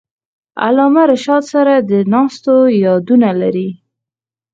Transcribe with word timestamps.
علامه 0.65 1.03
رشاد 1.11 1.43
سره 1.53 1.73
د 1.89 1.91
ناستو 2.13 2.55
یادونه 2.85 3.29
لري. 3.41 3.69